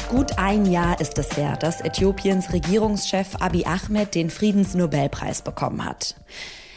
[0.10, 6.16] Gut ein Jahr ist es her, dass Äthiopiens Regierungschef Abiy Ahmed den Friedensnobelpreis bekommen hat.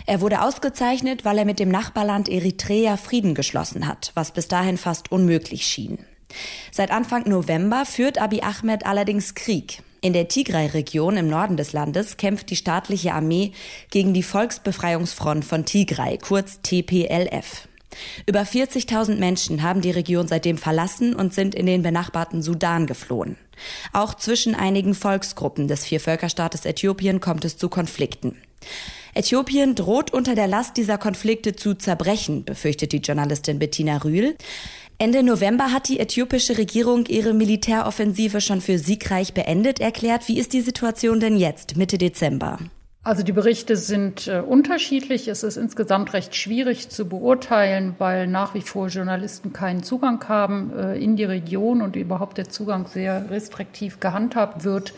[0.04, 4.76] Er wurde ausgezeichnet, weil er mit dem Nachbarland Eritrea Frieden geschlossen hat, was bis dahin
[4.76, 5.98] fast unmöglich schien.
[6.70, 9.82] Seit Anfang November führt Abiy Ahmed allerdings Krieg.
[10.00, 13.52] In der Tigray-Region im Norden des Landes kämpft die staatliche Armee
[13.90, 17.68] gegen die Volksbefreiungsfront von Tigray, kurz TPLF.
[18.26, 23.36] Über 40.000 Menschen haben die Region seitdem verlassen und sind in den benachbarten Sudan geflohen.
[23.92, 28.36] Auch zwischen einigen Volksgruppen des Viervölkerstaates Äthiopien kommt es zu Konflikten.
[29.14, 34.36] Äthiopien droht unter der Last dieser Konflikte zu zerbrechen, befürchtet die Journalistin Bettina Rühl.
[35.02, 40.28] Ende November hat die äthiopische Regierung ihre Militäroffensive schon für siegreich beendet erklärt.
[40.28, 42.58] Wie ist die Situation denn jetzt, Mitte Dezember?
[43.02, 45.26] Also die Berichte sind äh, unterschiedlich.
[45.26, 50.72] Es ist insgesamt recht schwierig zu beurteilen, weil nach wie vor Journalisten keinen Zugang haben
[50.72, 54.94] äh, in die Region und überhaupt der Zugang sehr restriktiv gehandhabt wird.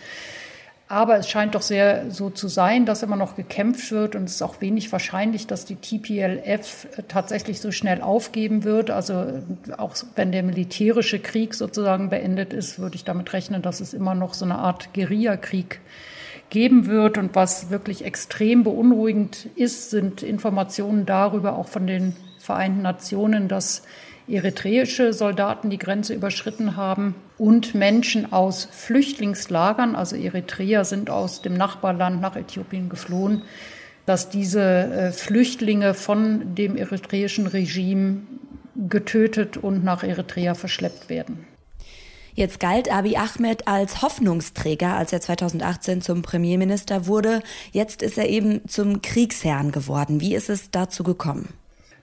[0.95, 4.37] Aber es scheint doch sehr so zu sein, dass immer noch gekämpft wird und es
[4.37, 8.93] ist auch wenig wahrscheinlich, dass die TPLF äh, tatsächlich so schnell aufgeben wird.
[8.93, 9.43] Also äh,
[9.77, 14.15] auch wenn der militärische Krieg sozusagen beendet ist, würde ich damit rechnen, dass es immer
[14.15, 15.81] noch so eine Art Guerillakrieg
[16.51, 17.19] geben wird.
[17.19, 23.83] Und was wirklich extrem beunruhigend ist, sind Informationen darüber, auch von den Vereinten Nationen, dass
[24.29, 31.55] eritreische Soldaten die Grenze überschritten haben und Menschen aus Flüchtlingslagern, also Eritreer sind aus dem
[31.55, 33.43] Nachbarland nach Äthiopien geflohen,
[34.07, 38.23] dass diese äh, Flüchtlinge von dem eritreischen Regime
[38.89, 41.47] getötet und nach Eritrea verschleppt werden.
[42.35, 47.43] Jetzt galt Abiy Ahmed als Hoffnungsträger, als er 2018 zum Premierminister wurde.
[47.71, 50.21] Jetzt ist er eben zum Kriegsherrn geworden.
[50.21, 51.51] Wie ist es dazu gekommen?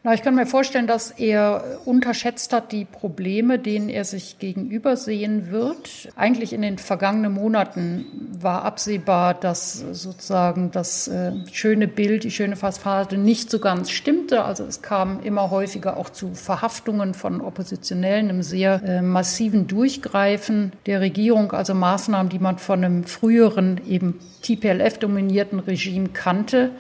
[0.04, 4.98] Na, ich kann mir vorstellen, dass er unterschätzt hat die Probleme, denen er sich gegenüber
[4.98, 6.10] sehen wird.
[6.16, 8.06] Eigentlich in den vergangenen Monaten
[8.40, 14.44] war absehbar, dass sozusagen das äh, schöne Bild, die schöne Fassade nicht so ganz stimmte.
[14.44, 20.72] Also es kam immer häufiger auch zu Verhaftungen von Oppositionellen, einem sehr äh, massiven Durchgreifen
[20.88, 26.72] der Regierung, also Maßnahmen, die man von einem früheren eben TPLF-dominierten Regime kannte.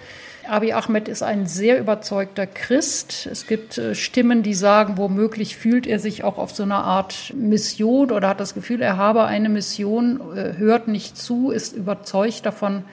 [0.51, 3.25] Abiy Ahmed ist ein sehr überzeugter Christ.
[3.31, 7.33] Es gibt äh, Stimmen, die sagen, womöglich fühlt er sich auch auf so einer Art
[7.33, 12.45] Mission oder hat das Gefühl, er habe eine Mission, äh, hört nicht zu, ist überzeugt
[12.45, 12.83] davon,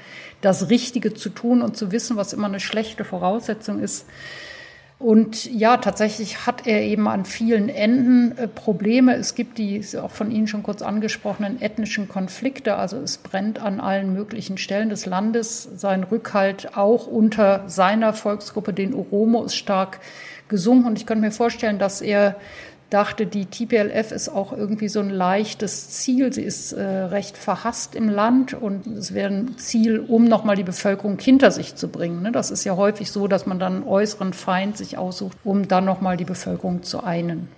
[0.40, 4.06] das Richtige zu tun und zu wissen, was immer eine schlechte Voraussetzung ist.
[4.98, 9.14] Und ja, tatsächlich hat er eben an vielen Enden äh, Probleme.
[9.14, 12.74] Es gibt die auch von Ihnen schon kurz angesprochenen ethnischen Konflikte.
[12.74, 15.68] Also es brennt an allen möglichen Stellen des Landes.
[15.76, 20.00] Sein Rückhalt auch unter seiner Volksgruppe, den Oromo, ist stark
[20.48, 20.88] gesunken.
[20.88, 22.34] Und ich könnte mir vorstellen, dass er
[22.90, 26.32] dachte, die TPLF ist auch irgendwie so ein leichtes Ziel.
[26.32, 30.64] Sie ist äh, recht verhasst im Land und es wäre ein Ziel, um nochmal die
[30.64, 32.22] Bevölkerung hinter sich zu bringen.
[32.22, 32.32] Ne?
[32.32, 35.84] Das ist ja häufig so, dass man dann einen äußeren Feind sich aussucht, um dann
[35.84, 37.48] nochmal die Bevölkerung zu einen.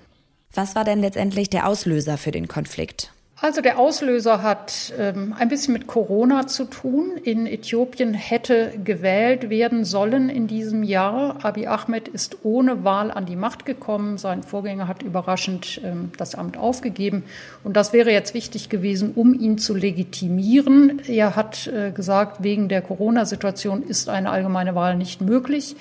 [0.52, 3.12] Was war denn letztendlich der Auslöser für den Konflikt?
[3.42, 7.12] Also der Auslöser hat ähm, ein bisschen mit Corona zu tun.
[7.24, 11.42] In Äthiopien hätte gewählt werden sollen in diesem Jahr.
[11.42, 14.18] Abiy Ahmed ist ohne Wahl an die Macht gekommen.
[14.18, 17.24] Sein Vorgänger hat überraschend ähm, das Amt aufgegeben.
[17.64, 21.00] Und das wäre jetzt wichtig gewesen, um ihn zu legitimieren.
[21.08, 25.76] Er hat äh, gesagt, wegen der Corona-Situation ist eine allgemeine Wahl nicht möglich.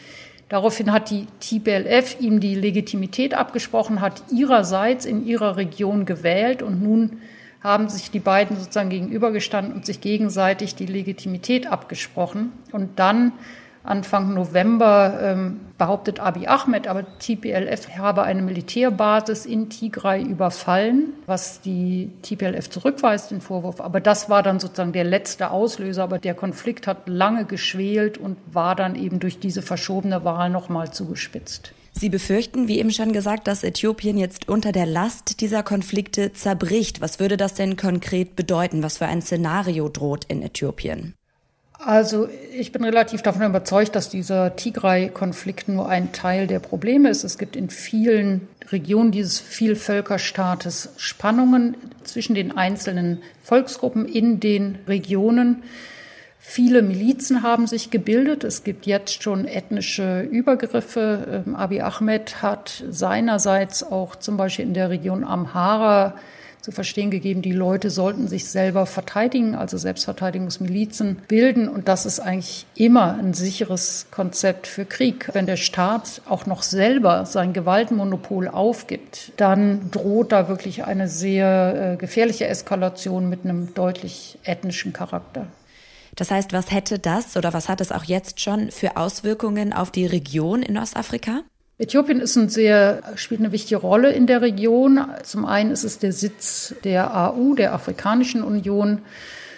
[0.48, 6.82] Daraufhin hat die TPLF ihm die Legitimität abgesprochen, hat ihrerseits in ihrer Region gewählt und
[6.82, 7.20] nun
[7.62, 12.54] haben sich die beiden sozusagen gegenübergestanden und sich gegenseitig die Legitimität abgesprochen.
[12.72, 13.34] Und dann
[13.90, 21.62] Anfang November ähm, behauptet Abiy Ahmed, aber TPLF habe eine Militärbasis in Tigray überfallen, was
[21.62, 23.82] die TPLF zurückweist, den Vorwurf.
[23.82, 26.04] Aber das war dann sozusagen der letzte Auslöser.
[26.04, 30.92] Aber der Konflikt hat lange geschwelt und war dann eben durch diese verschobene Wahl nochmal
[30.92, 31.74] zugespitzt.
[31.94, 37.02] Sie befürchten, wie eben schon gesagt, dass Äthiopien jetzt unter der Last dieser Konflikte zerbricht.
[37.02, 38.84] Was würde das denn konkret bedeuten?
[38.84, 41.16] Was für ein Szenario droht in Äthiopien?
[41.82, 47.24] Also ich bin relativ davon überzeugt, dass dieser Tigray-Konflikt nur ein Teil der Probleme ist.
[47.24, 55.64] Es gibt in vielen Regionen dieses Vielvölkerstaates Spannungen zwischen den einzelnen Volksgruppen in den Regionen.
[56.38, 58.44] Viele Milizen haben sich gebildet.
[58.44, 61.44] Es gibt jetzt schon ethnische Übergriffe.
[61.48, 66.16] Ähm, Abiy Ahmed hat seinerseits auch zum Beispiel in der Region Amhara
[66.62, 71.70] zu verstehen gegeben, die Leute sollten sich selber verteidigen, also Selbstverteidigungsmilizen bilden.
[71.70, 75.30] Und das ist eigentlich immer ein sicheres Konzept für Krieg.
[75.34, 81.94] Wenn der Staat auch noch selber sein Gewaltmonopol aufgibt, dann droht da wirklich eine sehr
[81.94, 85.48] äh, gefährliche Eskalation mit einem deutlich ethnischen Charakter.
[86.16, 89.92] Das heißt, was hätte das oder was hat es auch jetzt schon für Auswirkungen auf
[89.92, 91.42] die Region in Ostafrika?
[91.80, 95.00] Äthiopien ist ein sehr, spielt eine wichtige Rolle in der Region.
[95.24, 99.00] Zum einen ist es der Sitz der AU, der Afrikanischen Union.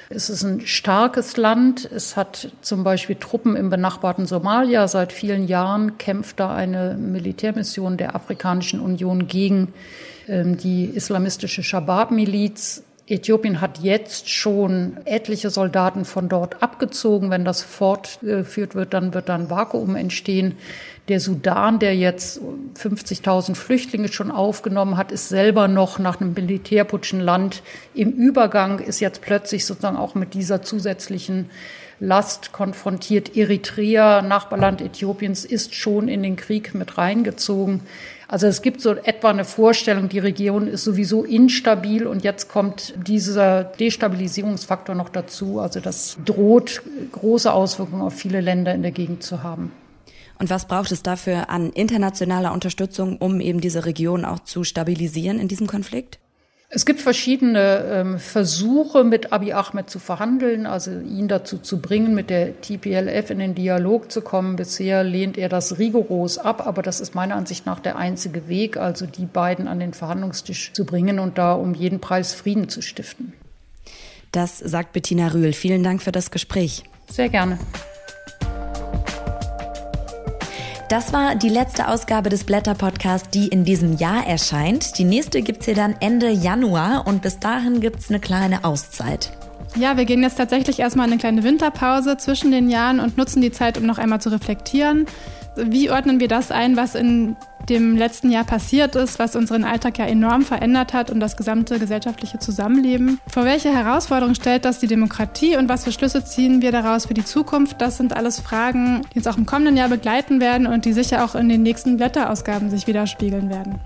[0.08, 1.90] Es ist ein starkes Land.
[1.92, 4.88] Es hat zum Beispiel Truppen im benachbarten Somalia.
[4.88, 9.74] Seit vielen Jahren kämpft da eine Militärmission der Afrikanischen Union gegen
[10.28, 12.84] ähm, die islamistische Shabab-Miliz.
[13.12, 17.30] Äthiopien hat jetzt schon etliche Soldaten von dort abgezogen.
[17.30, 20.58] Wenn das fortgeführt wird, dann wird da ein Vakuum entstehen.
[21.10, 22.40] Der Sudan, der jetzt
[22.80, 29.02] 50.000 Flüchtlinge schon aufgenommen hat, ist selber noch nach einem militärputschen Land im Übergang, ist
[29.02, 31.50] jetzt plötzlich sozusagen auch mit dieser zusätzlichen
[32.00, 33.36] Last konfrontiert.
[33.38, 37.82] Eritrea, Nachbarland Äthiopiens, ist schon in den Krieg mit reingezogen.
[38.32, 42.94] Also es gibt so etwa eine Vorstellung, die Region ist sowieso instabil und jetzt kommt
[43.06, 45.60] dieser Destabilisierungsfaktor noch dazu.
[45.60, 49.74] Also das droht große Auswirkungen auf viele Länder in der Gegend zu haben.
[50.40, 55.38] Und was braucht es dafür an internationaler Unterstützung, um eben diese Region auch zu stabilisieren
[55.38, 56.18] in diesem Konflikt?
[56.74, 62.16] Es gibt verschiedene ähm, Versuche, mit Abiy Ahmed zu verhandeln, also ihn dazu zu bringen,
[62.16, 64.56] mit der TPLF in den Dialog zu kommen.
[64.56, 68.78] Bisher lehnt er das rigoros ab, aber das ist meiner Ansicht nach der einzige Weg,
[68.78, 72.82] also die beiden an den Verhandlungstisch zu bringen und da um jeden Preis Frieden zu
[72.82, 73.34] stiften.
[74.32, 75.52] Das sagt Bettina Rühl.
[75.52, 76.84] Vielen Dank für das Gespräch.
[77.10, 77.60] Sehr gerne.
[80.92, 84.98] Das war die letzte Ausgabe des Blätter Podcasts, die in diesem Jahr erscheint.
[84.98, 89.32] Die nächste gibt's hier dann Ende Januar und bis dahin gibt's eine kleine Auszeit.
[89.78, 93.54] Ja, wir gehen jetzt tatsächlich erstmal eine kleine Winterpause zwischen den Jahren und nutzen die
[93.54, 95.06] Zeit, um noch einmal zu reflektieren.
[95.56, 97.36] Wie ordnen wir das ein, was in
[97.68, 101.78] dem letzten Jahr passiert ist, was unseren Alltag ja enorm verändert hat und das gesamte
[101.78, 103.20] gesellschaftliche Zusammenleben?
[103.28, 107.14] Vor welche Herausforderungen stellt das die Demokratie und was für Schlüsse ziehen wir daraus für
[107.14, 107.82] die Zukunft?
[107.82, 111.24] Das sind alles Fragen, die uns auch im kommenden Jahr begleiten werden und die sicher
[111.24, 113.80] auch in den nächsten Blätterausgaben sich widerspiegeln werden.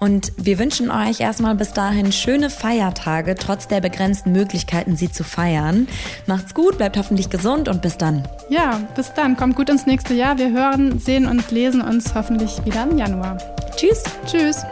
[0.00, 5.24] Und wir wünschen euch erstmal bis dahin schöne Feiertage, trotz der begrenzten Möglichkeiten, sie zu
[5.24, 5.88] feiern.
[6.26, 8.26] Macht's gut, bleibt hoffentlich gesund und bis dann.
[8.48, 9.36] Ja, bis dann.
[9.36, 10.38] Kommt gut ins nächste Jahr.
[10.38, 13.38] Wir hören, sehen und lesen uns hoffentlich wieder im Januar.
[13.76, 14.02] Tschüss.
[14.26, 14.64] Tschüss.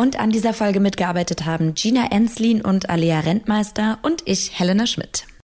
[0.00, 5.26] Und an dieser Folge mitgearbeitet haben Gina Enslin und Alea Rentmeister und ich, Helena Schmidt.